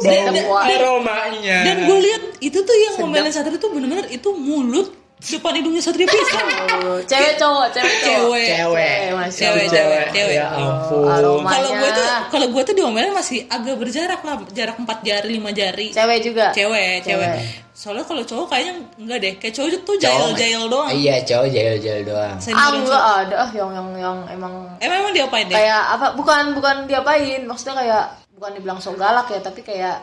[0.00, 1.58] Bau dan- aromanya.
[1.60, 6.04] dan gue lihat itu tuh yang ngomelin Satrio tuh bener-bener itu mulut depan hidungnya Satrio
[6.04, 6.44] pisan
[6.76, 8.36] Oh, cewek cowok, cewek cowok.
[8.36, 8.46] Cewek.
[8.46, 8.96] cewek,
[9.32, 10.36] Cewek, cewek, cewek.
[10.36, 11.08] Ya ampun.
[11.08, 11.48] aroma.
[11.50, 15.50] kalau gue tuh kalau gue tuh diomelin masih agak berjarak lah jarak empat jari lima
[15.50, 16.52] jari Cewek juga.
[16.52, 17.64] cewek cewek Cewek.
[17.72, 21.48] soalnya kalau cowok kayaknya enggak deh kayak cowok tuh Cowok- jail jail doang Iya, cowok
[21.50, 22.36] jail-jail doang.
[22.52, 26.52] Ah enggak ada ah yang yang yang emang emang emang diapain deh kayak apa bukan
[26.52, 29.96] bukan diapain maksudnya kayak bukan dibilang so galak ya tapi kayak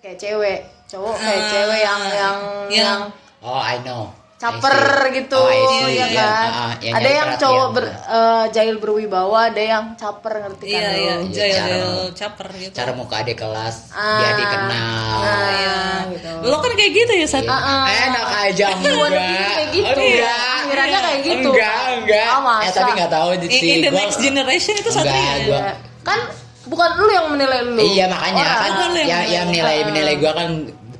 [0.00, 2.36] kayak cewek cowok kayak Ah, cewek yang yang
[2.70, 3.00] yang- yang
[3.40, 4.12] Oh, I know.
[4.40, 4.76] Caper
[5.12, 9.38] gitu Oh, ya Iya, kan ah, ah, yang ada yang cowok ber, eh, jahil berwibawa
[9.46, 10.96] ada yang caper ngerti kan iya lo?
[10.96, 14.16] iya Iya, jail cara- caper gitu Cara muka adik kelas Ah.
[14.16, 15.12] biar dikenal.
[15.20, 15.76] nah, iya
[16.10, 17.52] gitu lo kan kayak gitu ya Sat Iya.
[17.52, 17.84] Ah, ah.
[17.86, 19.10] Enak aja enggak.
[19.12, 20.00] kayak gitu.
[20.00, 20.40] Enggak.
[20.56, 21.48] Akhirannya kayak gitu.
[21.50, 22.26] Enggak, enggak.
[22.26, 22.64] Ah, masa?
[22.64, 23.60] eh tapi enggak tahu in, sih.
[23.60, 25.34] in the gua- next generation itu Enggak, Satria ya?
[25.44, 25.72] gua- Ya.
[26.00, 26.18] kan
[26.62, 28.56] bukan lu yang menilai lu Iya makanya Orang.
[28.56, 29.84] kan lu yang yang yang nilai Ah.
[29.84, 30.48] menilai gua kan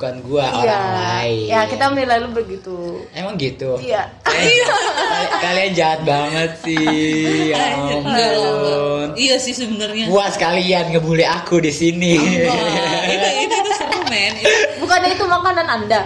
[0.01, 1.45] bukan gua iya orang lain.
[1.45, 3.77] ya kita menilai lu begitu Emang gitu.
[3.79, 4.73] iya Kalian-
[5.45, 7.53] Kalian jahat banget sih.
[7.53, 9.13] Ya ampun.
[9.13, 12.17] iya sih sebenarnya Puas kalian ngebully aku di sini.
[12.17, 16.01] Wah, itu itu itu seru men Itu- bukannya itu makanan anda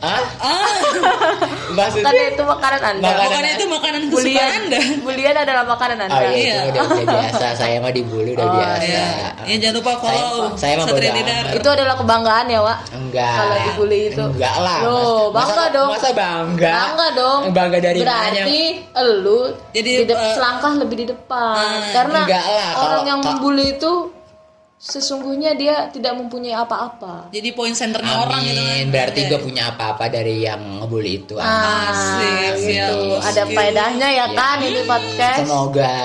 [0.00, 0.22] Hah?
[0.40, 0.80] ah
[1.70, 2.24] Maksudnya?
[2.30, 6.22] itu makanan anda Makanan- bukannya itu makanan kesukaan bulian anda bulian adalah makanan anda Oh
[6.24, 6.56] iya, Iya.
[6.64, 7.46] itu udah, udah biasa.
[7.52, 8.82] Saya mah dibully udah Oh, biasa.
[8.82, 9.06] ya,
[9.44, 13.34] ya jangan lupa follow Saya- saya mah itu adalah kebanggaan ya Wak Enggak.
[13.34, 14.24] Kalau dibully itu.
[14.24, 14.78] Enggak lah.
[14.82, 15.90] Loh, bangga masa, dong.
[15.90, 16.72] Masa bangga?
[16.72, 19.00] bangga dong Bangga dari berarti mananya?
[19.00, 23.04] elu Jadi, di de- eh, selangkah lebih di depan Ah, karena enggak lah, orang kalau-
[23.06, 23.92] yang membuli itu
[24.80, 28.86] sesungguhnya dia tidak mempunyai apa-apa jadi poin centernya orang gitu kan.
[28.88, 29.28] Berarti Iya.
[29.28, 31.36] gue punya apa-apa dari yang ngebully itu.
[31.36, 33.20] Asik, siap, gitu.
[33.20, 34.26] ada faedahnya ya Iya.
[34.32, 35.96] kan ini podcast Semoga.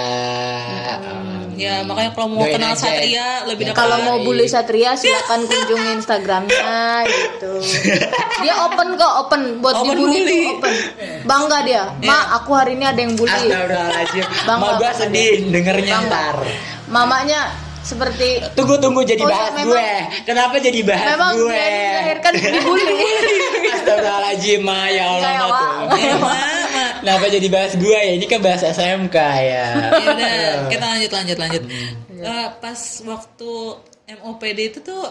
[1.56, 2.84] ya makanya kalau mau Doain kenal aja.
[2.84, 6.76] Satria lebih Ya, dekat kalau mau bully Satria silakan kunjungi Instagramnya
[7.08, 7.54] gitu
[8.38, 10.36] dia open kok open buat Open dibully bully.
[10.36, 10.74] tuh open
[11.24, 14.26] bangga dia ma aku hari ini ada yang bully Astagfirullahaladzim.
[14.44, 14.60] Bangga.
[14.60, 16.12] Mau gue sedih dengernya Bangga.
[16.12, 16.36] ntar.
[16.86, 17.42] mamanya
[17.86, 19.90] seperti Tunggu tunggu jadi Oh, bahas memang- gue.
[20.26, 21.54] Kenapa jadi bahas memang gue?
[21.54, 22.98] dia dilahirkan dibully
[23.76, 24.80] Astagfirullahaladzim, Ma.
[24.90, 25.30] ya Allah.
[25.32, 25.54] Ma, Wak.
[25.54, 25.72] tuh.
[26.02, 26.34] Eh, Ma.
[26.98, 28.14] Kenapa jadi bahas gue ya?
[28.14, 29.66] Ini kan bahas SMK ya.
[29.94, 30.32] ya udah
[30.68, 31.64] kita lanjut lanjut lanjut
[32.16, 33.52] Eh, pas waktu
[34.16, 35.04] MOPD itu tuh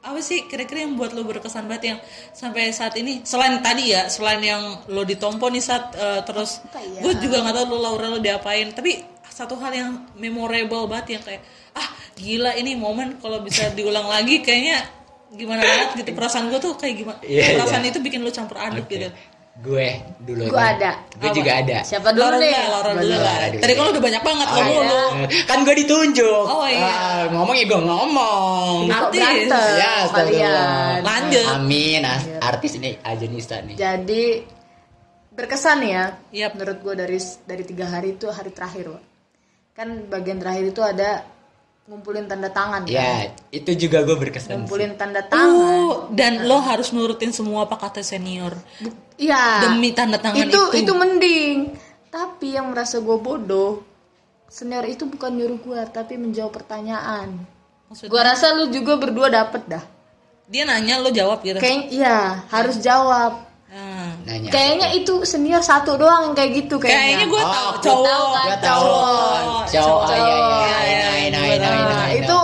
[0.00, 1.98] apa sih kira-kira yang buat lo berkesan banget yang
[2.32, 7.00] sampai saat ini selain tadi ya selain yang lo ditompo nih saat eh, terus ya?
[7.00, 11.22] gue juga nggak tahu lo Laura lo diapain tapi satu hal yang memorable banget yang
[11.22, 11.42] kayak
[11.80, 14.84] ah gila ini momen kalau bisa diulang lagi kayaknya
[15.30, 17.90] gimana banget gitu perasaan gue tuh kayak gimana Iya, perasaan iya.
[17.90, 18.94] itu bikin lo campur aduk Oke.
[18.94, 19.08] gitu
[19.60, 20.48] Gue dulu.
[20.48, 21.04] Gue ada.
[21.20, 21.36] Gue Apa?
[21.36, 21.78] juga ada.
[21.84, 23.34] siapa dulu Laura nih dulu, Laura dulu lah.
[23.52, 24.88] Tadi kan lo udah banyak banget Oh, ngomong iya.
[24.88, 25.04] lo.
[25.44, 26.44] Kan gue ditunjuk.
[26.48, 26.80] Oh, iya.
[26.80, 28.74] Ah, ngomong ya gue ngomong.
[28.88, 29.20] Artis.
[29.76, 30.98] Ya, kalian.
[31.04, 31.44] Lanjut.
[31.52, 32.00] Amin.
[32.02, 33.76] As- Artis ini aja Nista nih.
[33.76, 34.24] jadi
[35.30, 36.56] berkesan ya Yap.
[36.56, 39.02] menurut gue dari dari tiga hari itu hari terakhir Wak.
[39.72, 41.22] kan bagian terakhir itu ada
[41.90, 42.94] ngumpulin tanda tangan kan?
[42.94, 44.46] Ya, itu juga gue berkesan.
[44.46, 44.54] sih.
[44.62, 48.54] ngumpulin tanda tangan Uh, dan lo harus nurutin semua apa kata senior
[49.18, 49.66] Iya.
[49.66, 50.86] demi tanda tangan itu, itu.
[50.86, 51.56] itu mending.
[52.06, 53.82] Tapi yang merasa gue bodoh,
[54.46, 57.42] senior itu bukan nyuruh gue, tapi menjawab pertanyaan.
[57.90, 59.82] Maksudnya, Gue rasa lu juga berdua dapet dah.
[60.46, 61.58] dia nanya lo jawab gitu.
[61.58, 63.49] Kayak iya harus jawab.
[63.70, 64.50] Nah, Nanya.
[64.50, 67.26] Kayaknya itu senior satu doang yang kayak gitu kayaknya kayaknya.
[67.28, 68.02] gue Oh, tahu gua cowok.
[68.04, 68.82] tahu kan, Gua tahu.
[68.82, 69.40] cowok.
[69.70, 70.06] Cowok.
[72.12, 72.38] Itu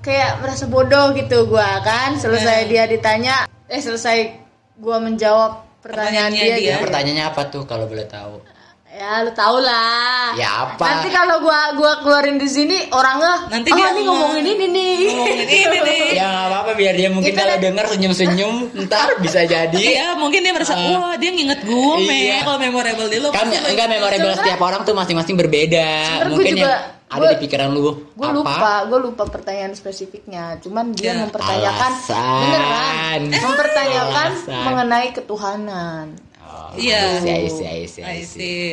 [0.00, 4.32] kayak merasa bodoh gitu gua kan selesai dia ditanya eh selesai
[4.76, 6.56] gua menjawab pertanyaan Pertanyaannya dia, dia.
[6.58, 6.70] gitu.
[6.70, 8.40] Ya, pertanyaannya apa tuh kalau boleh tahu?
[8.90, 10.82] Ya lu tau lah Ya apa?
[10.82, 14.66] nanti kalau gua gua keluarin di sini orangnya Nanti oh dia ini ngomong- ngomongin ini
[14.68, 19.08] nih ngomongin ini nih Ya nggak apa-apa biar dia mungkin kalau kan- denger senyum-senyum ntar
[19.18, 19.78] bisa jadi.
[19.78, 22.42] Iya, mungkin dia merasa, wah dia nginget gue, Iya.
[22.42, 25.88] Kalau memorable di lu, Kan enggak memorable Sebenarnya- setiap orang tuh masing-masing berbeda.
[26.26, 28.30] Mungkin juga- yang ada gua- di pikiran lu gue apa?
[28.32, 28.54] lupa
[28.86, 31.14] gue lupa pertanyaan spesifiknya cuman dia Ya.
[31.20, 32.38] mempertanyakan Alasan.
[32.40, 34.62] beneran mempertanyakan Alasan.
[34.62, 36.06] mengenai ketuhanan
[36.50, 37.22] Oh, Iya.
[37.22, 38.26] I see, I see, I I see.
[38.26, 38.68] see.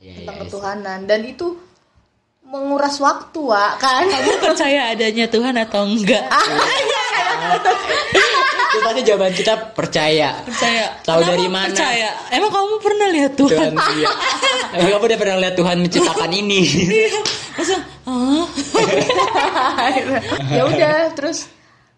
[0.00, 1.46] Iya, tentang iya, ketuhanan dan itu
[2.46, 6.22] menguras waktu Wak, kan Kamu percaya adanya Tuhan atau enggak?
[8.66, 10.36] Itu tadi jawaban kita percaya.
[10.44, 10.84] Percaya.
[11.02, 11.72] Tahu Kenapa dari mana?
[11.72, 12.10] Percaya.
[12.28, 13.72] Emang kamu pernah lihat Tuhan?
[13.72, 14.08] Tuhan iya.
[14.76, 16.60] Emang kamu udah pernah lihat Tuhan menciptakan ini?
[17.56, 18.44] Masa, ah,
[20.56, 21.48] ya udah terus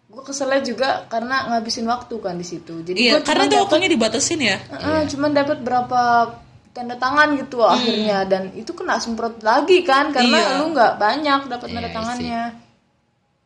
[0.09, 2.81] gue keselnya juga karena ngabisin waktu kan di situ.
[2.81, 4.57] Jadi iya, karena dapat waktunya dibatasin ya.
[4.57, 6.01] Heeh, cuman dapat berapa
[6.73, 8.25] tanda tangan gitu akhirnya.
[8.25, 10.57] Dan itu kena semprot lagi kan karena Iya.
[10.57, 12.41] lu nggak banyak dapat Iya, tanda tangannya.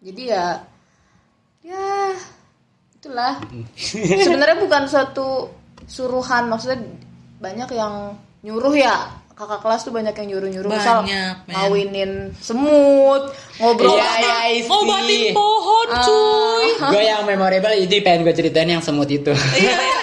[0.03, 0.47] Jadi ya
[1.63, 1.87] ya
[2.95, 3.33] itulah.
[4.23, 5.51] Sebenarnya bukan suatu
[5.83, 6.79] suruhan maksudnya
[7.43, 11.01] banyak yang nyuruh ya kakak kelas tuh banyak yang nyuruh nyuruh misal
[11.49, 14.65] ngawinin semut ngobrol Iya, sama iya.
[14.69, 16.67] Ngobatin pohon, cuy.
[16.93, 19.33] gue yang memorable itu pengen gue ceritain yang semut itu.
[19.57, 20.02] Iya, iya.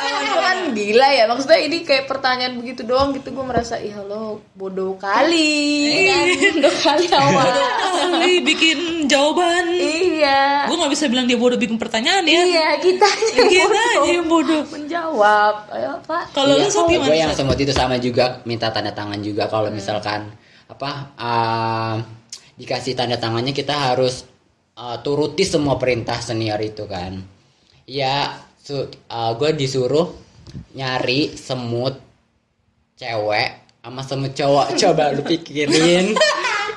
[0.71, 5.51] Gila ya maksudnya ini kayak pertanyaan begitu doang gitu gue merasa ih lo bodoh kali
[6.07, 7.49] kan bodoh kali awal
[8.01, 9.71] Kali bikin jawaban.
[9.73, 12.43] iya Gue nggak bisa bilang dia bodoh bikin pertanyaan ya.
[12.43, 13.87] iya kita Kita bodoh.
[13.97, 14.63] aja yang bodoh.
[14.67, 17.07] menjawab ayo pak Kalau lu Iya, gimana?
[17.07, 20.33] gue yang semut itu sama juga minta tanda tangan juga kalau misalkan
[20.67, 21.95] apa uh,
[22.55, 24.27] dikasih tanda tangannya kita harus
[24.75, 27.19] uh, turuti semua perintah senior itu kan.
[27.85, 30.13] Ya, su- uh, gue disuruh
[30.73, 31.99] nyari semut
[32.95, 34.67] cewek sama semut cowok.
[34.77, 36.13] Coba lu pikirin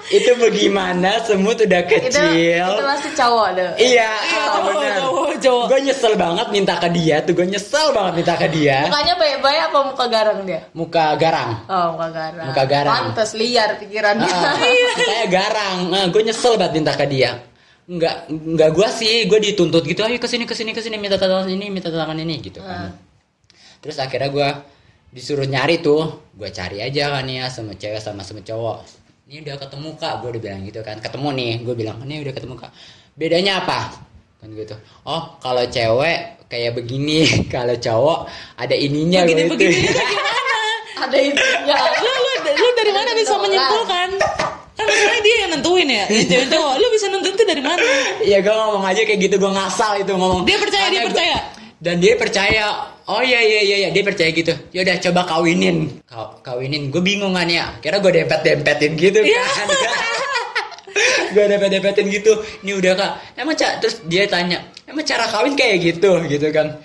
[0.10, 2.64] itu bagaimana semut udah itu kecil.
[2.70, 4.94] itu pasti cowok deh Iya, cowok, benar.
[5.00, 5.66] cowok, cowok.
[5.68, 8.78] Gue nyesel banget minta ke dia tuh, gue nyesel banget minta ke dia.
[8.86, 11.52] mukanya baik-baik apa muka garang dia Muka garang.
[11.66, 12.94] oh muka garang Muka garang.
[13.10, 14.54] pantes liar pikirannya Ah,
[15.02, 15.78] kayak garang.
[15.90, 17.32] Nah, gue nyesel banget minta ke dia.
[17.84, 21.18] Enggak, enggak gue sih, gue dituntut gitu, ayo ke sini ke sini ke sini minta
[21.18, 22.96] tangan ini, minta tangan ini gitu kan.
[23.84, 24.50] Terus akhirnya gue
[25.12, 28.78] disuruh nyari tuh, gue cari aja kan ya sama cewek sama sama cowok.
[29.26, 30.98] Ini udah ketemu kak, gue udah bilang gitu kan.
[30.98, 32.72] Ketemu nih, gue bilang ini udah ketemu kak.
[33.14, 33.92] Bedanya apa?
[34.40, 34.76] Kan gitu.
[35.04, 36.18] Oh, kalau cewek
[36.48, 39.52] kayak begini, kalau cowok ada ininya Begini gitu.
[39.52, 40.58] begini gimana?
[40.96, 44.10] ada intinya Lu, lu, lu dari mana bisa menyimpulkan?
[44.74, 44.88] Kan
[45.22, 46.74] dia yang nentuin ya, cewek cowok.
[46.78, 47.84] Lu bisa nentuin itu dari mana?
[48.20, 50.42] Iya gue ngomong aja kayak gitu gue ngasal itu ngomong.
[50.44, 51.38] Dia percaya, dia Karena gua- percaya.
[51.78, 52.66] dan dia percaya.
[53.06, 54.56] Oh iya iya iya iya dia percaya gitu.
[54.72, 55.92] Yaudah coba kawinin.
[56.04, 56.88] Kaw kawinin.
[56.88, 57.68] Gue bingung kan ya.
[57.78, 59.44] Kira gue dempet dempetin gitu Iya.
[59.44, 59.68] kan.
[61.34, 62.32] gue dempet dempetin gitu.
[62.62, 63.12] Ini udah kak.
[63.36, 64.64] Emang cak terus dia tanya.
[64.84, 66.80] Emang cara kawin kayak gitu gitu kan.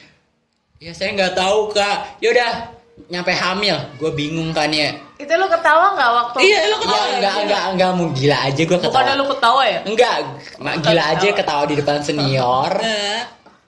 [0.78, 2.18] Ya saya nggak tahu kak.
[2.18, 2.74] Yaudah
[3.06, 3.78] nyampe hamil.
[3.96, 4.90] Gue bingung kan ya.
[5.18, 7.06] itu lu ketawa nggak waktu Iya, lu Ya ketawa.
[7.10, 8.86] enggak enggak enggak mau gila aja gue ketawa.
[8.86, 10.14] bukannya lu ketawa ya Enggak,
[10.56, 12.72] mak gila aja ketawa di depan senior.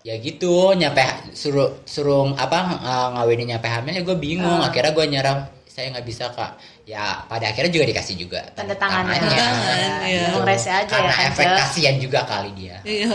[0.00, 1.04] Eh, ya gitu, nyampe
[1.36, 4.60] suruh suruh apa uh, ngawinin nyampe hamil ya gue bingung.
[4.64, 5.36] Akhirnya gue nyerah
[5.68, 6.56] saya nggak bisa kak.
[6.88, 9.20] Ya pada akhirnya juga dikasih juga Tanda tangannya.
[9.20, 10.22] Tanda tangan, iya.
[10.32, 11.56] Emang rese aja Karena ya efek Cel?
[11.60, 12.76] kasihan juga kali dia.
[12.82, 13.12] Iya.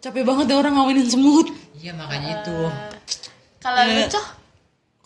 [0.00, 1.46] Capek banget deh orang ngawinin semut.
[1.76, 2.58] Iya makanya itu.
[3.60, 4.08] kalau lu Iya.
[4.10, 4.26] Coh,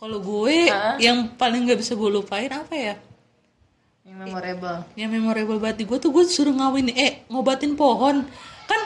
[0.01, 0.97] Kalau gue Hah?
[0.97, 2.95] yang paling nggak bisa gue lupain apa ya?
[4.01, 8.25] yang memorable Yang memorable banget gue tuh gue disuruh ngawin eh ngobatin pohon.
[8.65, 8.81] Kan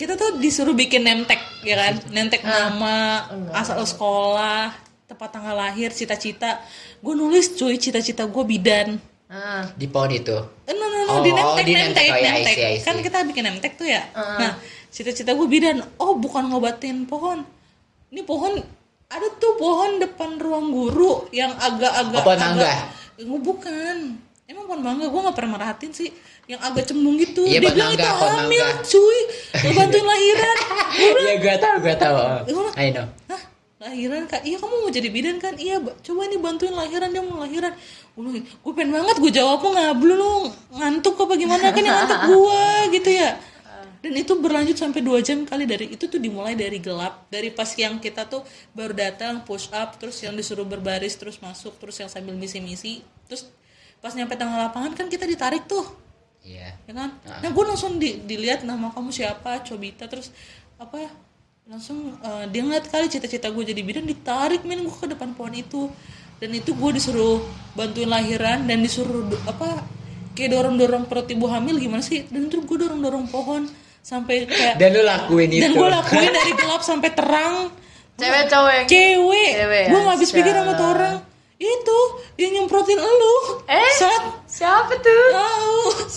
[0.00, 1.94] kita tuh disuruh bikin nemtek ya kan?
[2.08, 4.72] Nemtek nama, asal sekolah,
[5.04, 6.64] tempat tanggal lahir, cita-cita.
[7.04, 8.96] Gue nulis cuy cita-cita gue bidan.
[9.28, 10.32] ah Di pohon itu.
[10.64, 12.08] Eh, no, no, no, Oh, di oh, nemtek, di nemtek, nemtek.
[12.08, 12.56] Oh, ya, I nemtek.
[12.56, 12.86] see, I see.
[12.88, 14.02] Kan kita bikin nemtek tuh ya.
[14.16, 14.56] Nah,
[14.88, 15.84] cita-cita gue bidan.
[16.00, 17.44] Oh, bukan ngobatin pohon.
[18.08, 18.56] Ini pohon
[19.10, 22.88] ada tuh pohon depan ruang guru yang agak-agak Oh, pohon agak-?
[23.20, 23.96] Eh, bukan.
[24.50, 26.10] Emang pohon mangga gue gak pernah merhatiin sih
[26.50, 27.46] yang agak cembung gitu.
[27.46, 29.20] Iya, Dia bilang itu hamil, cuy.
[29.62, 30.58] Lu bantuin lahiran.
[30.90, 32.16] Gue Iya gue tahu gue tahu.
[32.50, 33.06] Gue I know.
[33.30, 33.40] Hah?
[33.80, 34.42] Lahiran kak?
[34.42, 35.54] Iya kamu mau jadi bidan kan?
[35.54, 37.70] Iya, Ba- coba nih bantuin lahiran dia mau lahiran.
[38.18, 40.32] Gue gue pengen banget gue jawab lu ngablu lu
[40.74, 42.62] ngantuk apa gimana kan yang ngantuk gue
[42.98, 43.30] gitu ya.
[44.00, 47.68] Dan itu berlanjut sampai dua jam kali dari itu tuh dimulai dari gelap dari pas
[47.76, 48.40] yang kita tuh
[48.72, 53.44] baru datang push up terus yang disuruh berbaris terus masuk terus yang sambil misi-misi terus
[54.00, 55.84] pas nyampe tengah lapangan kan kita ditarik tuh.
[56.40, 56.72] Iya.
[56.88, 57.10] ya kan?
[57.20, 60.32] Nah gue langsung di- dilihat nama kamu siapa Cobita terus
[60.76, 61.10] apa ya?
[61.68, 65.52] Langsung eh, dia ngeliat kali cita-cita gue jadi bidan ditarik men gue ke depan pohon
[65.52, 65.92] itu.
[66.40, 69.84] Dan itu gue disuruh bantuin lahiran dan disuruh apa
[70.32, 72.24] kayak dorong-dorong perut ibu hamil gimana sih?
[72.24, 73.68] Dan itu gue dorong-dorong pohon
[74.00, 75.60] sampai kayak Dan lu lakuin itu.
[75.60, 77.68] dan gue lakuin dari gelap sampai terang.
[78.16, 81.16] Cewek cowok yang cewek, Cewek, gue nggak habis pikir sama tuh orang
[81.60, 81.98] itu
[82.40, 83.34] dia nyemprotin elu.
[83.68, 85.24] Eh saat siapa tuh?
[85.28, 85.76] Tahu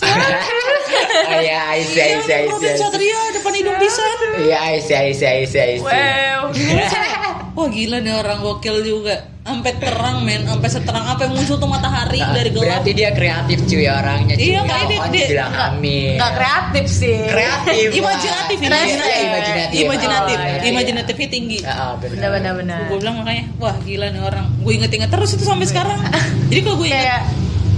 [1.76, 2.80] I see, I nyemprotin see.
[2.80, 4.08] satria depan hidung pisan.
[4.40, 4.96] Iya, I see,
[5.28, 5.84] I see.
[5.84, 6.48] wow
[7.54, 11.66] wah gila nih orang gokil juga sampai terang men sampai seterang apa yang muncul tuh
[11.66, 14.46] matahari Nah, dari gelap Berarti dia kreatif cuy orangnya cuy.
[14.46, 16.16] Iya, kayak dia- dia- dibilang amin.
[16.16, 17.86] nggak kreatif sih Kreatif.
[18.00, 18.96] imajinatif ini Kreatif.
[18.96, 19.76] Iya, imajinatif.
[19.78, 20.62] imajinatif Oh, iya, iya.
[20.66, 22.28] imajinatifnya tinggi ah, benar.
[22.32, 26.00] benar benar gue bilang makanya wah gila nih orang gue inget-inget terus itu sampai sekarang
[26.46, 27.20] jadi kalau gue inget kayak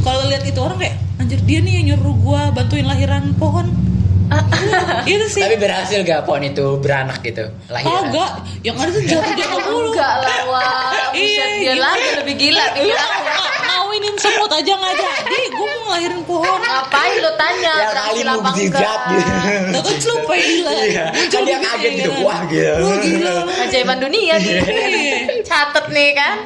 [0.01, 3.67] kalau lihat itu orang kayak anjir dia nih yang nyuruh gue bantuin lahiran pohon
[5.07, 7.47] itu sih Tapi berhasil gak pohon itu beranak gitu?
[7.67, 8.11] Lahiran.
[8.11, 9.91] Kagak, yang ada tuh jatuh-jatuh mulu.
[9.91, 11.87] enggak lah wah Iya, dia gila.
[11.87, 13.05] lagi lebih gila Iya, gila
[13.67, 15.41] ngawinin semut aja nggak jadi.
[15.49, 16.59] Gue mau ngelahirin pohon.
[16.59, 19.33] ngapain lo tanya Ya kali mukjizat enggak gitu.
[19.69, 20.73] Lo kan celupa gila.
[20.77, 21.05] Iya.
[21.27, 22.11] Kan dia bibitnya, kaget gitu.
[22.11, 22.23] kan.
[22.23, 22.73] Wah, gila.
[22.77, 23.33] Wah gila.
[23.63, 24.61] Ajaiban dunia Iya.
[25.43, 26.37] catet nih kan